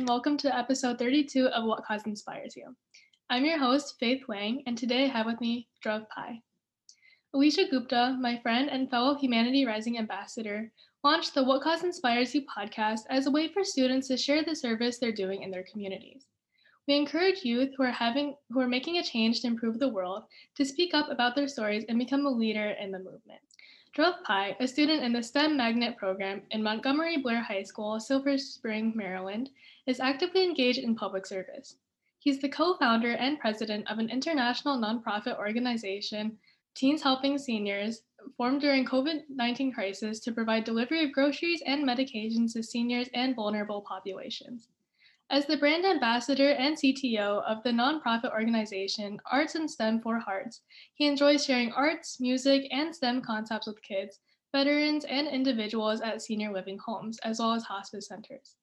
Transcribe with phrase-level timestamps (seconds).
[0.00, 2.74] and welcome to episode 32 of What Cause Inspires You.
[3.28, 6.40] I'm your host, Faith Wang, and today I have with me Dhruv Pai.
[7.34, 10.72] Alicia Gupta, my friend and fellow Humanity Rising ambassador,
[11.04, 14.56] launched the What Cause Inspires You podcast as a way for students to share the
[14.56, 16.24] service they're doing in their communities.
[16.88, 20.22] We encourage youth who are having who are making a change to improve the world
[20.56, 23.42] to speak up about their stories and become a leader in the movement.
[23.92, 28.38] Dhruv Pai, a student in the STEM Magnet program in Montgomery Blair High School, Silver
[28.38, 29.50] Spring, Maryland,
[29.84, 31.74] is actively engaged in public service.
[32.20, 36.38] He's the co-founder and president of an international nonprofit organization,
[36.76, 38.02] Teens Helping Seniors,
[38.36, 43.82] formed during COVID-19 crisis to provide delivery of groceries and medications to seniors and vulnerable
[43.82, 44.68] populations.
[45.32, 50.62] As the brand ambassador and CTO of the nonprofit organization Arts and STEM for Hearts,
[50.94, 54.18] he enjoys sharing arts, music, and STEM concepts with kids,
[54.50, 58.56] veterans, and individuals at senior living homes, as well as hospice centers.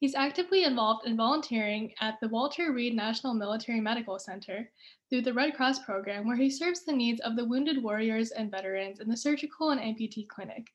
[0.00, 4.68] He's actively involved in volunteering at the Walter Reed National Military Medical Center
[5.10, 8.50] through the Red Cross program, where he serves the needs of the wounded warriors and
[8.50, 10.66] veterans in the surgical and amputee clinic,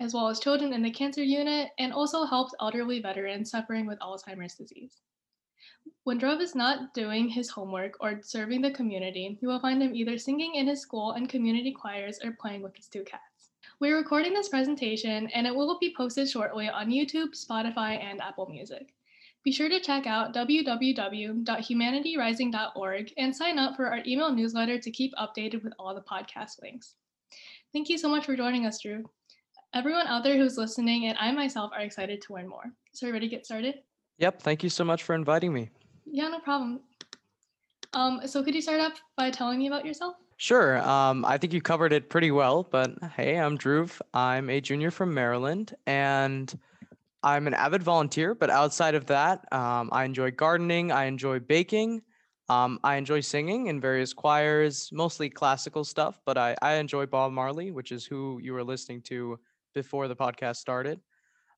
[0.00, 3.98] as well as children in the cancer unit, and also helps elderly veterans suffering with
[4.00, 5.02] Alzheimer's disease.
[6.04, 9.94] When Dhruv is not doing his homework or serving the community, you will find him
[9.94, 13.50] either singing in his school and community choirs or playing with his two cats.
[13.78, 18.48] We're recording this presentation and it will be posted shortly on YouTube, Spotify, and Apple
[18.48, 18.92] Music.
[19.44, 25.12] Be sure to check out www.humanityrising.org and sign up for our email newsletter to keep
[25.14, 26.96] updated with all the podcast links.
[27.72, 29.04] Thank you so much for joining us, Dhruv.
[29.72, 32.64] Everyone out there who's listening and I myself are excited to learn more.
[32.92, 33.76] So, are ready to get started?
[34.18, 34.42] Yep.
[34.42, 35.70] Thank you so much for inviting me.
[36.04, 36.80] Yeah, no problem.
[37.92, 40.16] Um, so, could you start off by telling me about yourself?
[40.38, 40.78] Sure.
[40.78, 44.00] Um, I think you covered it pretty well, but hey, I'm Dhruv.
[44.12, 46.52] I'm a junior from Maryland and
[47.22, 52.00] I'm an avid volunteer, but outside of that, um, I enjoy gardening, I enjoy baking,
[52.48, 57.32] um, I enjoy singing in various choirs, mostly classical stuff, but I, I enjoy Bob
[57.32, 59.38] Marley, which is who you were listening to
[59.74, 61.00] before the podcast started.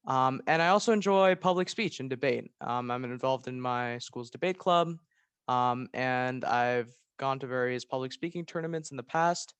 [0.06, 2.50] Um, and I also enjoy public speech and debate.
[2.60, 4.96] Um, I'm involved in my school's debate club,
[5.48, 9.54] um, and I've gone to various public speaking tournaments in the past.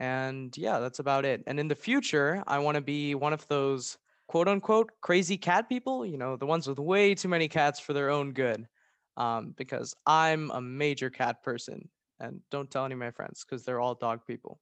[0.00, 1.42] And yeah, that's about it.
[1.46, 5.68] And in the future, I want to be one of those quote unquote crazy cat
[5.68, 8.66] people, you know, the ones with way too many cats for their own good.
[9.16, 11.88] Um, because I'm a major cat person.
[12.20, 14.60] And don't tell any of my friends because they're all dog people.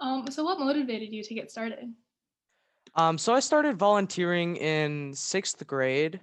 [0.00, 1.92] Um, so, what motivated you to get started?
[2.94, 6.20] Um, so I started volunteering in sixth grade,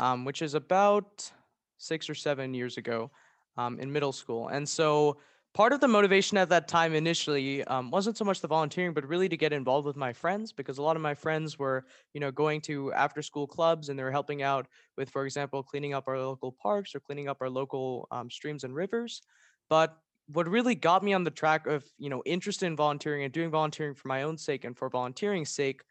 [0.00, 1.30] um, which is about
[1.76, 3.10] six or seven years ago
[3.58, 4.48] um, in middle school.
[4.48, 5.18] And so
[5.52, 9.06] part of the motivation at that time initially um, wasn't so much the volunteering, but
[9.06, 11.84] really to get involved with my friends because a lot of my friends were,
[12.14, 14.66] you know, going to after school clubs and they were helping out
[14.96, 18.64] with, for example, cleaning up our local parks or cleaning up our local um, streams
[18.64, 19.20] and rivers.
[19.68, 19.98] But
[20.28, 23.50] what really got me on the track of, you know, interested in volunteering and doing
[23.50, 25.82] volunteering for my own sake and for volunteering's sake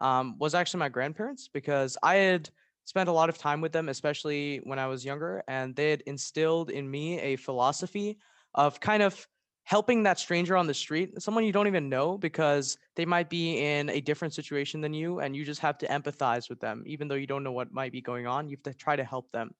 [0.00, 2.50] um, was actually my grandparents because I had
[2.84, 6.02] spent a lot of time with them, especially when I was younger, and they had
[6.02, 8.18] instilled in me a philosophy
[8.54, 9.26] of kind of
[9.64, 13.58] helping that stranger on the street, someone you don't even know, because they might be
[13.58, 17.06] in a different situation than you, and you just have to empathize with them, even
[17.06, 18.48] though you don't know what might be going on.
[18.48, 19.52] You have to try to help them.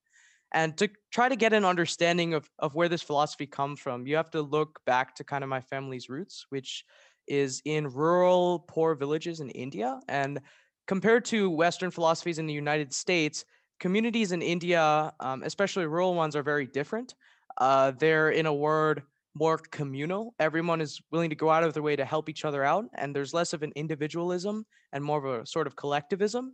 [0.53, 4.17] And to try to get an understanding of, of where this philosophy comes from, you
[4.17, 6.83] have to look back to kind of my family's roots, which
[7.31, 10.01] is in rural, poor villages in India.
[10.09, 10.41] And
[10.85, 13.45] compared to Western philosophies in the United States,
[13.79, 17.15] communities in India, um, especially rural ones, are very different.
[17.57, 19.03] Uh, they're, in a word,
[19.33, 20.35] more communal.
[20.39, 23.15] Everyone is willing to go out of their way to help each other out, and
[23.15, 26.53] there's less of an individualism and more of a sort of collectivism.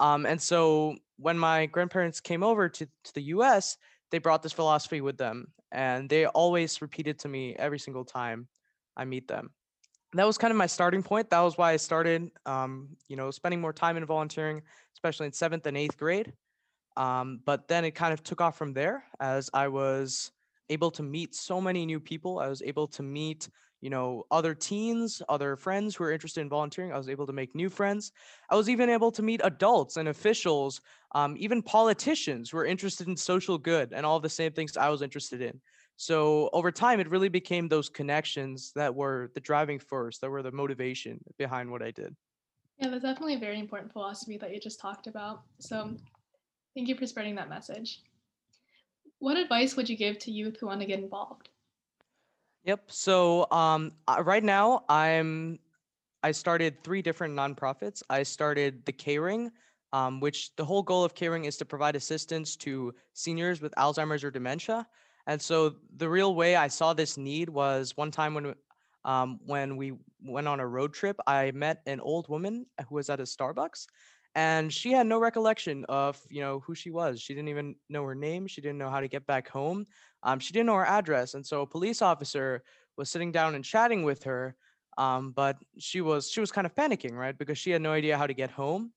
[0.00, 3.76] Um, and so when my grandparents came over to, to the US,
[4.10, 8.48] they brought this philosophy with them, and they always repeated to me every single time
[8.96, 9.50] I meet them
[10.14, 11.30] that was kind of my starting point.
[11.30, 14.62] That was why I started, um, you know, spending more time in volunteering,
[14.94, 16.32] especially in seventh and eighth grade.
[16.96, 20.32] Um, but then it kind of took off from there as I was
[20.68, 22.40] able to meet so many new people.
[22.40, 23.48] I was able to meet,
[23.80, 26.92] you know, other teens, other friends who were interested in volunteering.
[26.92, 28.12] I was able to make new friends.
[28.50, 30.80] I was even able to meet adults and officials,
[31.14, 34.88] um, even politicians who were interested in social good and all the same things I
[34.88, 35.60] was interested in.
[36.00, 40.42] So over time, it really became those connections that were the driving force, that were
[40.42, 42.16] the motivation behind what I did.
[42.78, 45.42] Yeah, that's definitely a very important philosophy that you just talked about.
[45.58, 45.94] So
[46.74, 48.00] thank you for spreading that message.
[49.18, 51.50] What advice would you give to youth who want to get involved?
[52.64, 52.84] Yep.
[52.90, 53.92] So um,
[54.22, 55.58] right now, I'm
[56.22, 58.02] I started three different nonprofits.
[58.08, 59.52] I started the K Ring,
[59.92, 64.24] um, which the whole goal of K-Ring is to provide assistance to seniors with Alzheimer's
[64.24, 64.86] or dementia.
[65.26, 68.54] And so the real way I saw this need was one time when
[69.04, 73.08] um, when we went on a road trip, I met an old woman who was
[73.08, 73.86] at a Starbucks,
[74.34, 77.20] and she had no recollection of you know who she was.
[77.20, 78.46] She didn't even know her name.
[78.46, 79.86] She didn't know how to get back home.
[80.22, 82.62] Um, she didn't know her address, and so a police officer
[82.96, 84.56] was sitting down and chatting with her.
[84.98, 88.18] Um, but she was she was kind of panicking, right, because she had no idea
[88.18, 88.92] how to get home.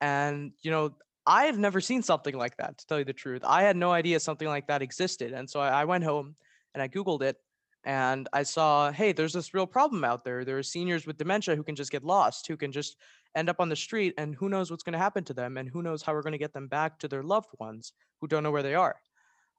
[0.00, 0.96] And you know,
[1.26, 2.78] I have never seen something like that.
[2.78, 5.60] To tell you the truth, I had no idea something like that existed, and so
[5.60, 6.36] I, I went home
[6.74, 7.36] and I googled it,
[7.84, 10.44] and I saw, hey, there's this real problem out there.
[10.44, 12.96] There are seniors with dementia who can just get lost, who can just
[13.34, 15.68] end up on the street, and who knows what's going to happen to them, and
[15.68, 18.42] who knows how we're going to get them back to their loved ones who don't
[18.42, 18.96] know where they are.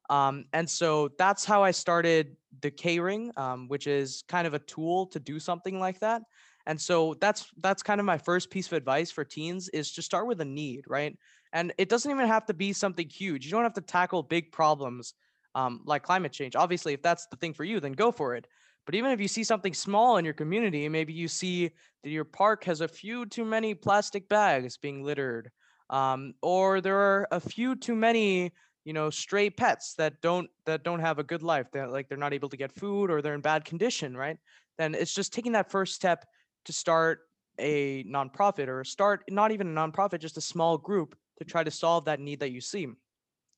[0.09, 4.59] Um, and so that's how I started the K-ring, um, which is kind of a
[4.59, 6.21] tool to do something like that.
[6.65, 10.01] And so that's that's kind of my first piece of advice for teens is to
[10.01, 11.17] start with a need, right?
[11.53, 13.45] And it doesn't even have to be something huge.
[13.45, 15.13] You don't have to tackle big problems
[15.55, 16.55] um, like climate change.
[16.55, 18.47] Obviously, if that's the thing for you, then go for it.
[18.85, 21.71] But even if you see something small in your community, maybe you see
[22.03, 25.51] that your park has a few too many plastic bags being littered,
[25.89, 28.51] um, or there are a few too many,
[28.85, 31.67] you know, stray pets that don't that don't have a good life.
[31.73, 34.37] That like they're not able to get food or they're in bad condition, right?
[34.79, 36.25] Then it's just taking that first step
[36.65, 37.19] to start
[37.59, 41.71] a nonprofit or start not even a nonprofit, just a small group to try to
[41.71, 42.83] solve that need that you see.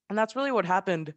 [0.10, 1.14] And that's really what happened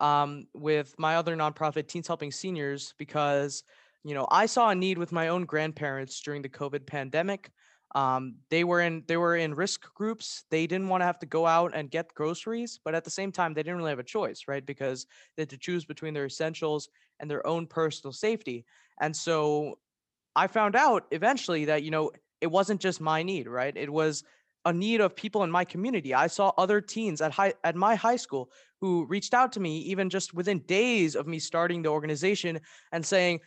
[0.00, 3.64] um, with my other nonprofit, Teens Helping Seniors, because
[4.04, 7.50] you know I saw a need with my own grandparents during the COVID pandemic.
[7.94, 10.44] Um, they were in they were in risk groups.
[10.50, 13.32] They didn't want to have to go out and get groceries, but at the same
[13.32, 14.64] time, they didn't really have a choice, right?
[14.64, 15.06] Because
[15.36, 16.88] they had to choose between their essentials
[17.18, 18.64] and their own personal safety.
[19.00, 19.78] And so
[20.36, 23.76] I found out eventually that you know it wasn't just my need, right?
[23.76, 24.24] It was
[24.64, 26.14] a need of people in my community.
[26.14, 29.78] I saw other teens at high at my high school who reached out to me
[29.78, 32.60] even just within days of me starting the organization
[32.92, 33.40] and saying,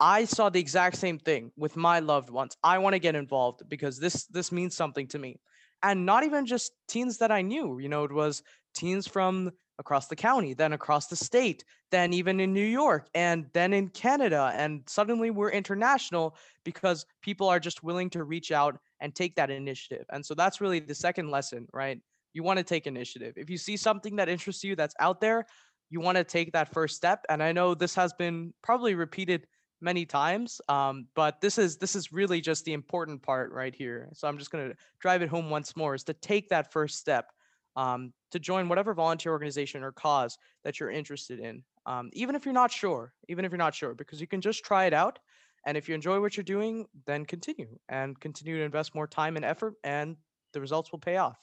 [0.00, 2.56] I saw the exact same thing with my loved ones.
[2.62, 5.40] I want to get involved because this this means something to me.
[5.82, 8.42] And not even just teens that I knew, you know, it was
[8.74, 13.46] teens from across the county, then across the state, then even in New York, and
[13.52, 14.52] then in Canada.
[14.54, 19.50] And suddenly we're international because people are just willing to reach out and take that
[19.50, 20.06] initiative.
[20.10, 22.00] And so that's really the second lesson, right?
[22.32, 23.34] You want to take initiative.
[23.36, 25.44] If you see something that interests you that's out there,
[25.90, 27.26] you want to take that first step.
[27.28, 29.46] And I know this has been probably repeated
[29.82, 34.08] many times um, but this is this is really just the important part right here
[34.14, 36.98] so i'm just going to drive it home once more is to take that first
[36.98, 37.32] step
[37.74, 42.44] um, to join whatever volunteer organization or cause that you're interested in um, even if
[42.44, 45.18] you're not sure even if you're not sure because you can just try it out
[45.66, 49.36] and if you enjoy what you're doing, then continue and continue to invest more time
[49.36, 50.16] and effort, and
[50.52, 51.38] the results will pay off.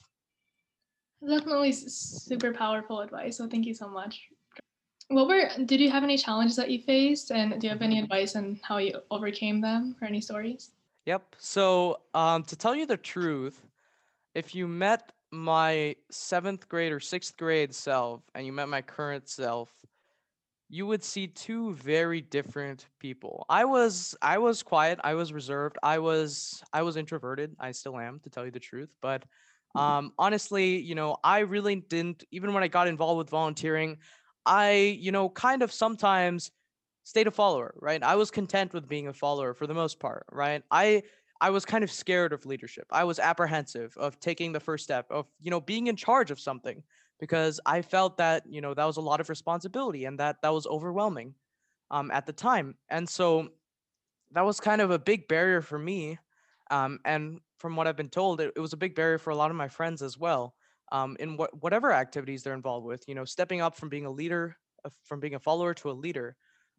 [1.26, 3.36] Definitely super powerful advice.
[3.36, 4.28] So thank you so much.
[5.08, 7.96] What were did you have any challenges that you faced, and do you have any
[7.96, 8.04] mm-hmm.
[8.04, 10.70] advice on how you overcame them, or any stories?
[11.06, 11.36] Yep.
[11.38, 13.60] So um, to tell you the truth,
[14.34, 19.28] if you met my seventh grade or sixth grade self and you met my current
[19.28, 19.70] self,
[20.70, 23.44] you would see two very different people.
[23.48, 27.56] I was I was quiet, I was reserved, I was I was introverted.
[27.58, 29.22] I still am to tell you the truth, but
[29.76, 29.80] mm-hmm.
[29.80, 33.98] um honestly, you know, I really didn't even when I got involved with volunteering,
[34.46, 36.52] I, you know, kind of sometimes
[37.02, 38.02] stayed a follower, right?
[38.02, 40.62] I was content with being a follower for the most part, right?
[40.70, 41.02] I
[41.40, 42.86] I was kind of scared of leadership.
[42.92, 46.38] I was apprehensive of taking the first step of, you know, being in charge of
[46.38, 46.82] something
[47.20, 50.52] because I felt that you know that was a lot of responsibility and that that
[50.52, 51.34] was overwhelming
[51.90, 53.48] um, at the time, and so
[54.32, 56.18] that was kind of a big barrier for me.
[56.70, 59.36] Um, and from what I've been told, it, it, was a big barrier for a
[59.36, 60.54] lot of my friends as well.
[60.92, 64.10] Um, in what whatever activities they're involved with, you know, stepping up from being a
[64.10, 66.36] leader, uh, from being a follower to a leader,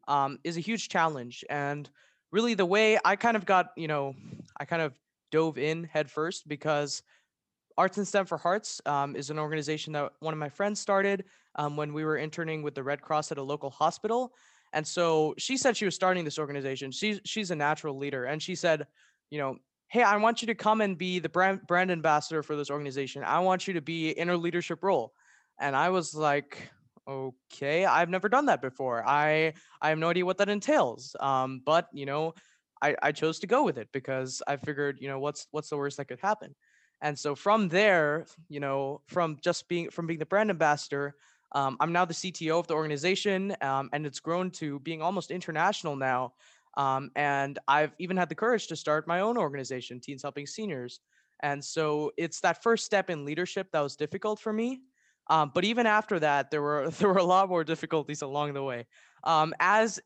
[0.07, 1.45] um, is a huge challenge.
[1.49, 1.89] And
[2.31, 4.15] really, the way I kind of got, you know,
[4.59, 4.99] I kind of
[5.31, 7.03] dove in headfirst because
[7.77, 11.25] Arts and STEM for Hearts um, is an organization that one of my friends started
[11.55, 14.33] um, when we were interning with the Red Cross at a local hospital.
[14.73, 16.91] And so she said she was starting this organization.
[16.91, 18.87] She's she's a natural leader, and she said,
[19.29, 19.57] you know,
[19.89, 23.23] hey, I want you to come and be the brand brand ambassador for this organization.
[23.23, 25.13] I want you to be in a leadership role.
[25.59, 26.71] And I was like,
[27.07, 29.03] okay, I've never done that before.
[29.05, 31.15] I I have no idea what that entails.
[31.19, 32.33] Um, but you know,
[32.81, 35.77] I I chose to go with it because I figured, you know, what's what's the
[35.77, 36.55] worst that could happen.
[37.01, 41.15] And so from there, you know, from just being from being the brand ambassador,
[41.53, 45.31] um, I'm now the CTO of the organization, um, and it's grown to being almost
[45.31, 46.33] international now.
[46.77, 51.01] Um, and I've even had the courage to start my own organization, Teens Helping Seniors.
[51.41, 54.81] And so it's that first step in leadership that was difficult for me.
[55.27, 58.63] Um, but even after that, there were there were a lot more difficulties along the
[58.63, 58.85] way.
[59.23, 59.99] Um, as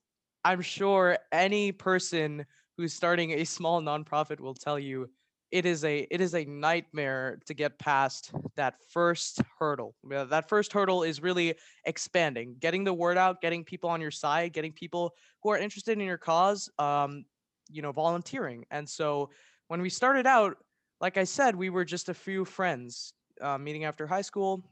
[0.44, 2.46] I'm sure any person
[2.78, 5.10] who's starting a small nonprofit will tell you,
[5.52, 9.96] it is a it is a nightmare to get past that first hurdle.
[10.04, 14.54] That first hurdle is really expanding, getting the word out, getting people on your side,
[14.54, 17.26] getting people who are interested in your cause, um,
[17.70, 18.66] you know, volunteering.
[18.72, 19.30] And so
[19.68, 20.58] when we started out,
[21.02, 24.64] like I said, we were just a few friends uh, meeting after high school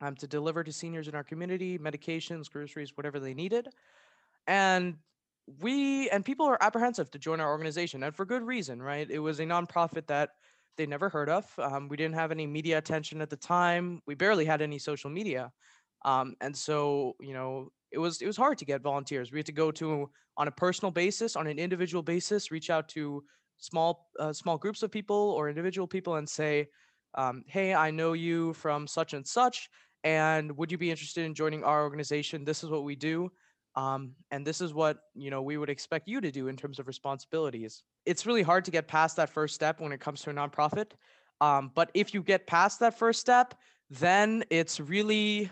[0.00, 3.68] um, to deliver to seniors in our community medications, groceries, whatever they needed
[4.46, 4.96] and
[5.60, 9.10] we and people are apprehensive to join our organization and for good reason right?
[9.10, 10.30] It was a nonprofit that
[10.76, 14.14] they never heard of um, we didn't have any media attention at the time we
[14.14, 15.52] barely had any social media
[16.04, 19.32] um, and so you know it was it was hard to get volunteers.
[19.32, 22.88] We had to go to on a personal basis on an individual basis reach out
[22.90, 23.22] to
[23.58, 26.68] small uh, small groups of people or individual people and say
[27.14, 29.68] um, hey i know you from such and such
[30.04, 32.44] and would you be interested in joining our organization?
[32.44, 33.30] This is what we do
[33.74, 36.78] um, and this is what you know we would expect you to do in terms
[36.78, 37.82] of responsibilities.
[38.06, 40.92] It's really hard to get past that first step when it comes to a nonprofit.
[41.40, 43.54] Um, but if you get past that first step
[44.00, 45.50] then it's really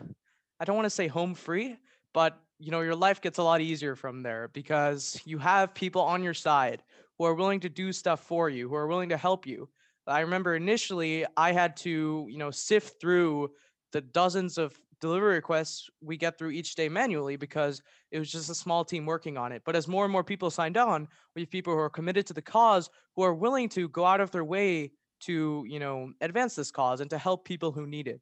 [0.58, 1.76] i don't want to say home free
[2.14, 6.00] but you know your life gets a lot easier from there because you have people
[6.00, 6.82] on your side
[7.18, 9.68] who are willing to do stuff for you who are willing to help you.
[10.06, 13.50] I remember initially i had to you know sift through
[13.92, 18.50] the dozens of delivery requests we get through each day manually because it was just
[18.50, 19.62] a small team working on it.
[19.64, 22.34] But as more and more people signed on, we have people who are committed to
[22.34, 26.54] the cause, who are willing to go out of their way to, you know, advance
[26.54, 28.20] this cause and to help people who need it.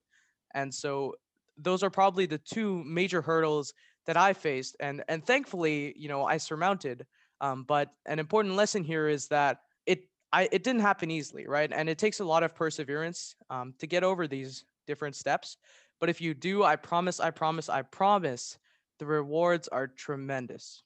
[0.55, 1.15] And so
[1.57, 3.75] those are probably the two major hurdles
[4.07, 7.07] that I faced, and and thankfully, you know, I surmounted.
[7.41, 11.71] Um, but an important lesson here is that it I it didn't happen easily, right?
[11.73, 15.59] And it takes a lot of perseverance um, to get over these different steps.
[16.01, 18.59] But if you do, I promise, I promise, I promise,
[18.99, 20.83] the rewards are tremendous.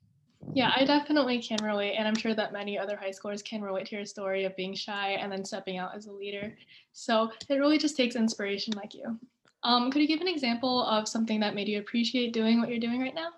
[0.54, 3.86] Yeah, I definitely can relate, and I'm sure that many other high schoolers can relate
[3.86, 6.54] to your story of being shy and then stepping out as a leader.
[6.92, 9.18] So it really just takes inspiration like you.
[9.62, 12.80] Um, could you give an example of something that made you appreciate doing what you're
[12.80, 13.28] doing right now?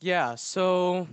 [0.00, 1.06] Yeah, so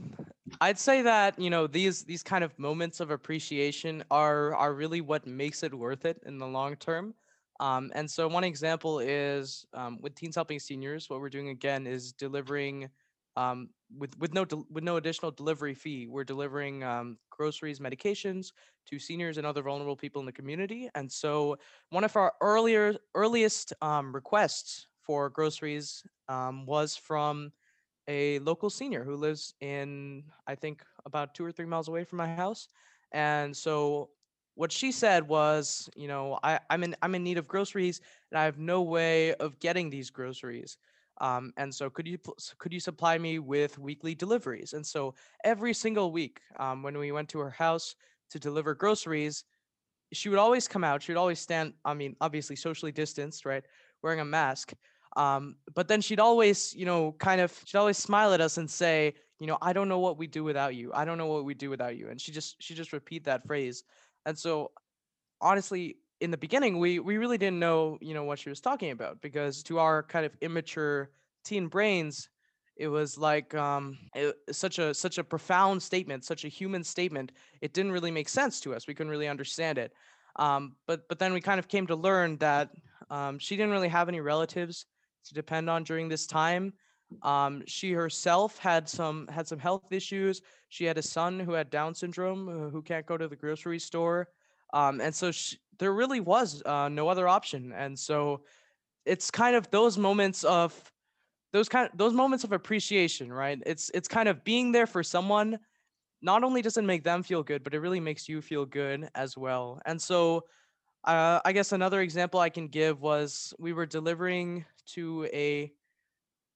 [0.62, 5.02] I'd say that, you know, these these kind of moments of appreciation are are really
[5.02, 7.14] what makes it worth it in the long term.
[7.60, 11.88] Um, and so one example is um, with Teens Helping Seniors, what we're doing again
[11.88, 12.90] is delivering
[13.36, 16.08] um, with with no del- with no additional delivery fee.
[16.08, 18.52] We're delivering um, groceries, medications
[18.88, 20.90] to seniors and other vulnerable people in the community.
[20.96, 21.58] And so
[21.90, 27.52] one of our earlier earliest um, requests for groceries um, was from
[28.08, 32.18] a local senior who lives in I think about two or three miles away from
[32.18, 32.68] my house.
[33.12, 34.10] And so
[34.56, 38.40] what she said was, you know, I, I'm in I'm in need of groceries and
[38.40, 40.78] I have no way of getting these groceries.
[41.22, 42.18] Um, and so could you
[42.58, 44.74] could you supply me with weekly deliveries?
[44.74, 47.96] And so every single week, um, when we went to her house
[48.32, 49.44] to deliver groceries,
[50.12, 51.02] she would always come out.
[51.02, 51.74] She would always stand.
[51.86, 53.64] I mean, obviously socially distanced, right,
[54.02, 54.74] wearing a mask.
[55.16, 58.70] Um, but then she'd always, you know, kind of she'd always smile at us and
[58.70, 60.92] say, you know, I don't know what we do without you.
[60.94, 62.08] I don't know what we do without you.
[62.10, 63.84] And she just she just repeat that phrase.
[64.26, 64.72] And so
[65.42, 68.92] honestly, in the beginning, we we really didn't know, you know, what she was talking
[68.92, 71.12] about because to our kind of immature
[71.44, 72.30] teen brains,
[72.78, 77.32] it was like um it, such a such a profound statement, such a human statement.
[77.62, 78.88] It didn't really make sense to us.
[78.88, 79.92] We couldn't really understand it.
[80.38, 82.70] Um, but but then we kind of came to learn that
[83.10, 84.86] um, she didn't really have any relatives
[85.26, 86.74] to depend on during this time.
[87.22, 90.42] Um, she herself had some had some health issues.
[90.70, 94.28] She had a son who had Down syndrome, who can't go to the grocery store
[94.74, 97.72] um, and so sh- there really was uh, no other option.
[97.72, 98.42] And so
[99.06, 100.92] it's kind of those moments of
[101.54, 103.62] those kind those moments of appreciation, right?
[103.66, 105.60] It's it's kind of being there for someone.
[106.22, 109.10] Not only does it make them feel good, but it really makes you feel good
[109.16, 109.82] as well.
[109.86, 110.44] And so
[111.06, 115.72] uh, I guess another example I can give was we were delivering to a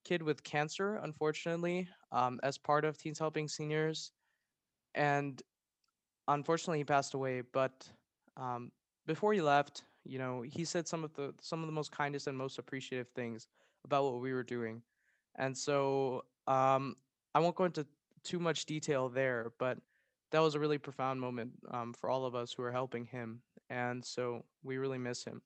[0.07, 4.13] kid with cancer, unfortunately, um, as part of Teens Helping Seniors,
[4.95, 5.41] and
[6.27, 7.41] unfortunately he passed away.
[7.41, 7.89] But
[8.37, 8.71] um,
[9.05, 12.27] before he left, you know, he said some of the some of the most kindest
[12.27, 13.47] and most appreciative things
[13.83, 14.81] about what we were doing,
[15.35, 16.95] and so um,
[17.35, 17.85] I won't go into
[18.23, 19.77] too much detail there, but
[20.31, 23.41] that was a really profound moment um, for all of us who are helping him,
[23.69, 25.41] and so we really miss him.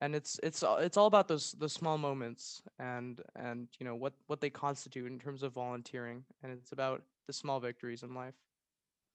[0.00, 3.94] And it's it's all- it's all about those those small moments and and you know
[3.94, 8.14] what what they constitute in terms of volunteering, and it's about the small victories in
[8.14, 8.34] life.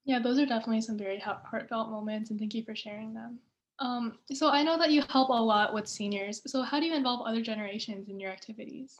[0.05, 3.39] Yeah, those are definitely some very heartfelt moments, and thank you for sharing them.
[3.79, 6.41] Um, so I know that you help a lot with seniors.
[6.49, 8.97] So how do you involve other generations in your activities?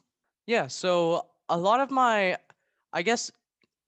[0.47, 2.37] Yeah, so a lot of my,
[2.93, 3.31] I guess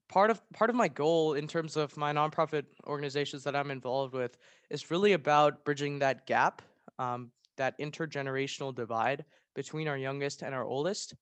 [0.08, 4.14] part of part of my goal in terms of my nonprofit organizations that I'm involved
[4.14, 4.38] with
[4.70, 6.62] is really about bridging that gap,
[6.98, 9.24] um, that intergenerational divide
[9.54, 11.14] between our youngest and our oldest.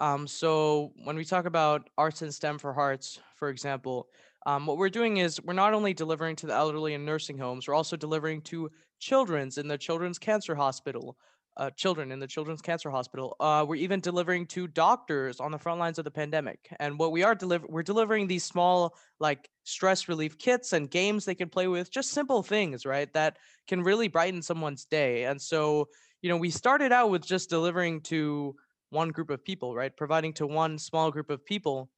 [0.00, 4.08] Um, so when we talk about arts and STEM for hearts, for example,
[4.44, 7.66] um, what we're doing is we're not only delivering to the elderly in nursing homes,
[7.66, 11.16] we're also delivering to children's in the Children's Cancer Hospital,
[11.56, 13.34] uh, children in the Children's Cancer Hospital.
[13.40, 16.68] Uh, we're even delivering to doctors on the front lines of the pandemic.
[16.78, 21.24] And what we are delivering, we're delivering these small like stress relief kits and games
[21.24, 23.12] they can play with, just simple things, right?
[23.12, 25.24] That can really brighten someone's day.
[25.24, 25.88] And so,
[26.22, 28.54] you know, we started out with just delivering to
[28.90, 29.94] one group of people, right?
[29.94, 31.90] Providing to one small group of people.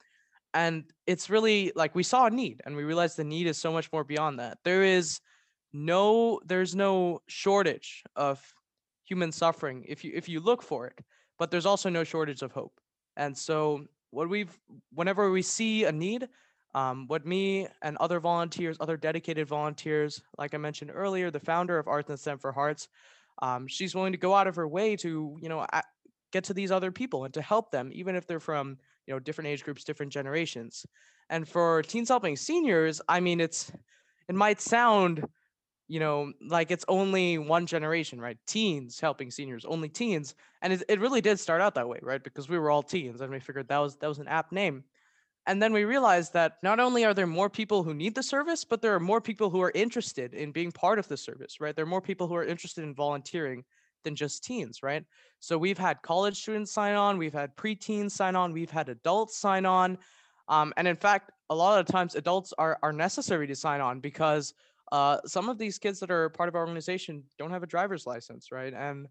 [0.54, 3.70] And it's really like we saw a need and we realized the need is so
[3.70, 4.58] much more beyond that.
[4.64, 5.20] There is
[5.74, 8.42] no there's no shortage of
[9.04, 10.98] human suffering if you if you look for it,
[11.38, 12.80] but there's also no shortage of hope.
[13.18, 14.58] And so what we've
[14.94, 16.28] whenever we see a need,
[16.78, 21.76] um, what me and other volunteers, other dedicated volunteers, like I mentioned earlier, the founder
[21.76, 22.88] of Arts and STEM for Hearts,
[23.42, 25.66] um, she's willing to go out of her way to you know
[26.32, 29.18] get to these other people and to help them, even if they're from you know
[29.18, 30.86] different age groups, different generations.
[31.30, 33.72] And for teens helping seniors, I mean, it's
[34.28, 35.26] it might sound
[35.90, 38.36] you know, like it's only one generation, right?
[38.46, 40.34] Teens helping seniors, only teens.
[40.60, 42.22] And it, it really did start out that way, right?
[42.22, 44.84] Because we were all teens and we figured that was that was an apt name.
[45.48, 48.66] And then we realized that not only are there more people who need the service,
[48.66, 51.74] but there are more people who are interested in being part of the service, right?
[51.74, 53.64] There are more people who are interested in volunteering
[54.04, 55.02] than just teens, right?
[55.40, 59.38] So we've had college students sign on, we've had preteens sign on, we've had adults
[59.38, 59.96] sign on.
[60.48, 64.00] Um, and in fact, a lot of times adults are, are necessary to sign on
[64.00, 64.52] because
[64.92, 68.06] uh, some of these kids that are part of our organization don't have a driver's
[68.06, 68.74] license, right?
[68.74, 69.08] And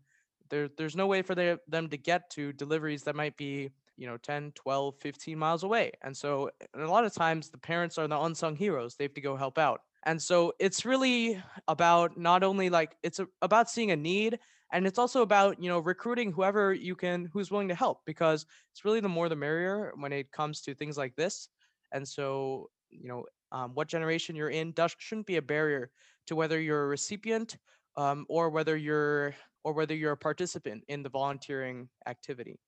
[0.51, 4.07] there, there's no way for they, them to get to deliveries that might be, you
[4.07, 5.91] know, 10, 12, 15 miles away.
[6.03, 8.95] And so and a lot of times the parents are the unsung heroes.
[8.95, 9.81] They have to go help out.
[10.05, 14.39] And so it's really about not only like it's a, about seeing a need
[14.71, 18.45] and it's also about you know recruiting whoever you can who's willing to help because
[18.71, 21.49] it's really the more the merrier when it comes to things like this
[21.93, 25.89] and so you know um, what generation you're in does, shouldn't be a barrier
[26.27, 27.57] to whether you're a recipient
[27.95, 32.59] um, or whether you're or whether you're a participant in the volunteering activity.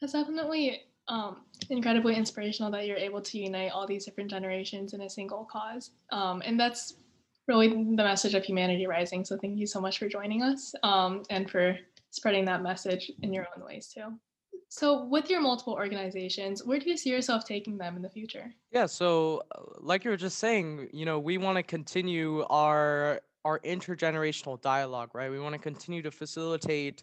[0.00, 1.38] That's definitely um,
[1.70, 5.90] incredibly inspirational that you're able to unite all these different generations in a single cause.
[6.12, 6.94] Um, and that's
[7.46, 9.24] really the message of Humanity Rising.
[9.24, 11.76] So thank you so much for joining us um, and for
[12.10, 14.18] spreading that message in your own ways too.
[14.70, 18.54] So, with your multiple organizations, where do you see yourself taking them in the future?
[18.70, 23.22] Yeah, so uh, like you were just saying, you know, we want to continue our
[23.46, 25.30] our intergenerational dialogue, right?
[25.30, 27.02] We want to continue to facilitate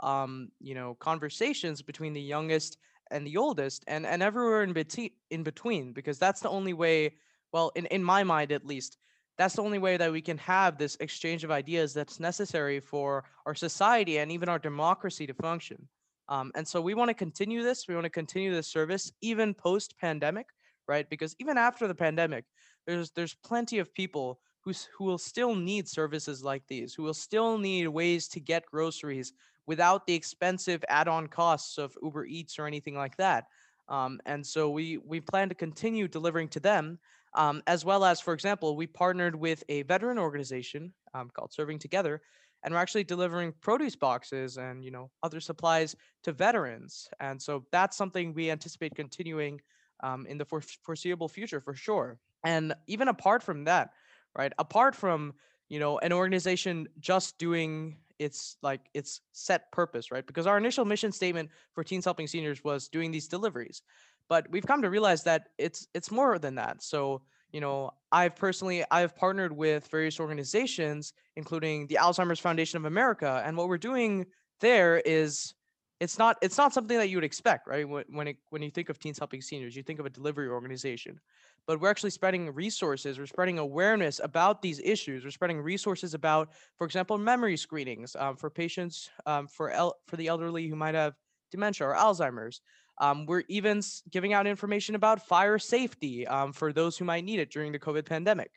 [0.00, 2.78] um, you know, conversations between the youngest
[3.10, 7.14] and the oldest and and everywhere in between in between because that's the only way,
[7.52, 8.98] well, in in my mind at least,
[9.38, 13.24] that's the only way that we can have this exchange of ideas that's necessary for
[13.44, 15.88] our society and even our democracy to function.
[16.28, 17.86] Um, and so we want to continue this.
[17.86, 20.46] We want to continue this service even post pandemic,
[20.88, 21.08] right?
[21.08, 22.44] Because even after the pandemic,
[22.86, 27.14] there's there's plenty of people who who will still need services like these, who will
[27.14, 29.32] still need ways to get groceries
[29.66, 33.46] without the expensive add-on costs of Uber Eats or anything like that.
[33.88, 36.98] Um, and so we we plan to continue delivering to them,
[37.34, 41.78] um, as well as, for example, we partnered with a veteran organization um, called Serving
[41.78, 42.20] Together
[42.64, 47.64] and we're actually delivering produce boxes and you know other supplies to veterans and so
[47.70, 49.60] that's something we anticipate continuing
[50.02, 50.44] um, in the
[50.82, 53.90] foreseeable future for sure and even apart from that
[54.36, 54.52] right?
[54.58, 55.34] Apart from
[55.68, 60.26] you know an organization just doing its like its set purpose right?
[60.26, 63.82] Because our initial mission statement for teens helping seniors was doing these deliveries.
[64.28, 66.82] But we've come to realize that it's it's more than that.
[66.82, 67.22] So
[67.52, 73.42] you know i've personally i've partnered with various organizations including the alzheimer's foundation of america
[73.46, 74.26] and what we're doing
[74.60, 75.54] there is
[76.00, 77.88] it's not it's not something that you would expect right?
[77.88, 80.48] When when, it, when you think of teens helping seniors you think of a delivery
[80.48, 81.20] organization.
[81.66, 86.50] But we're actually spreading resources we're spreading awareness about these issues we're spreading resources about
[86.76, 90.94] for example memory screenings um, for patients um, for el- for the elderly who might
[90.94, 91.14] have
[91.50, 92.60] dementia or alzheimer's.
[92.98, 97.40] Um, we're even giving out information about fire safety um, for those who might need
[97.40, 98.50] it during the COVID pandemic.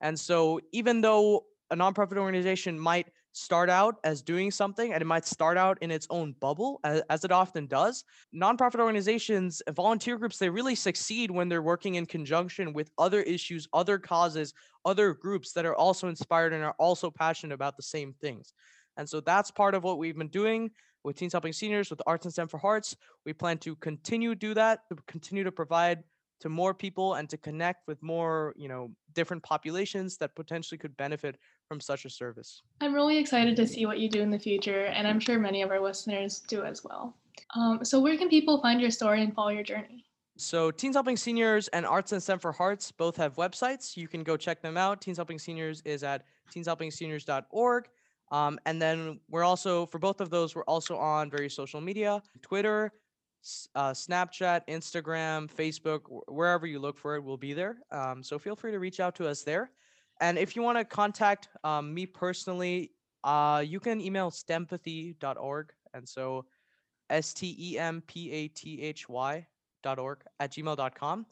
[0.00, 5.06] And so, even though a nonprofit organization might start out as doing something and it
[5.06, 8.04] might start out in its own bubble as, as, it often does.
[8.34, 13.66] Nonprofit organizations volunteer groups they really succeed when they're working in conjunction with other issues
[13.72, 18.14] other causes other groups that are also inspired and are also passionate about the same
[18.20, 18.52] things.
[18.96, 20.70] And so that's part of what we've been doing
[21.02, 22.94] with teens helping seniors with arts and stem for hearts.
[23.26, 26.04] We plan to continue do that to continue to provide
[26.44, 30.94] to more people and to connect with more you know different populations that potentially could
[30.98, 32.60] benefit from such a service.
[32.82, 35.62] I'm really excited to see what you do in the future and i'm sure many
[35.62, 37.16] of our listeners do as well.
[37.56, 40.04] Um, so where can people find your story and follow your journey?
[40.36, 43.96] So teens helping seniors and arts and stem for hearts both have websites.
[43.96, 45.00] You can go check them out.
[45.00, 47.88] Teens helping seniors is at teenshelpingseniors.org
[48.32, 52.22] um, and then we're also for both of those we're also on various social media
[52.42, 52.92] twitter
[53.74, 57.78] uh, Snapchat, Instagram, Facebook, wherever you look for it, we'll be there.
[57.90, 59.70] Um, so feel free to reach out to us there.
[60.20, 62.92] And if you want to contact um, me personally,
[63.24, 65.72] uh, you can email stempathy.org.
[65.92, 66.46] And so
[67.10, 69.46] S T E M P A T H Y
[69.82, 71.26] dot org at gmail.com.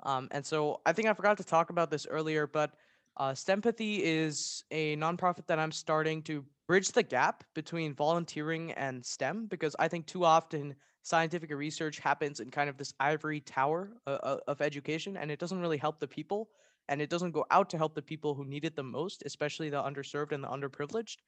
[0.00, 2.72] Um, and so I think I forgot to talk about this earlier, but
[3.16, 9.04] uh, Stempathy is a nonprofit that I'm starting to bridge the gap between volunteering and
[9.04, 10.74] STEM because I think too often
[11.06, 15.38] scientific research happens in kind of this ivory tower uh, uh, of education and it
[15.38, 16.48] doesn't really help the people
[16.88, 19.70] and it doesn't go out to help the people who need it the most especially
[19.70, 21.18] the underserved and the underprivileged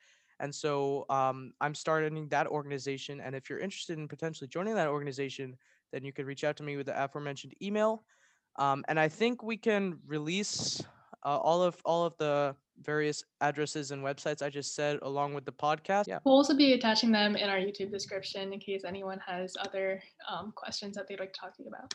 [0.40, 4.88] and so um, i'm starting that organization and if you're interested in potentially joining that
[4.88, 5.56] organization
[5.92, 8.02] then you can reach out to me with the aforementioned email
[8.56, 10.82] um, and i think we can release
[11.24, 15.44] uh, all of all of the various addresses and websites I just said along with
[15.44, 16.07] the podcast.
[16.07, 16.18] Yeah.
[16.24, 20.00] We'll also be attaching them in our YouTube description in case anyone has other
[20.31, 21.94] um, questions that they'd like to talk to you about.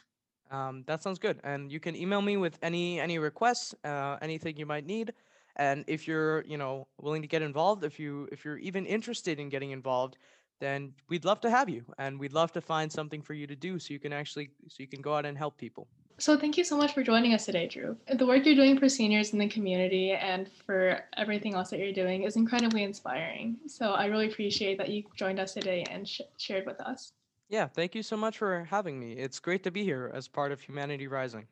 [0.51, 1.39] Um, that sounds good.
[1.43, 5.13] And you can email me with any any requests, uh, anything you might need.
[5.55, 9.39] And if you're, you know, willing to get involved, if you if you're even interested
[9.39, 10.17] in getting involved,
[10.59, 13.55] then we'd love to have you and we'd love to find something for you to
[13.55, 15.87] do so you can actually so you can go out and help people.
[16.23, 17.97] So thank you so much for joining us today, Drew.
[18.07, 21.91] The work you're doing for seniors in the community and for everything else that you're
[21.91, 23.57] doing is incredibly inspiring.
[23.67, 27.11] So I really appreciate that you joined us today and sh- shared with us.
[27.49, 29.11] Yeah, thank you so much for having me.
[29.17, 31.45] It's great to be here as part of Humanity Rising.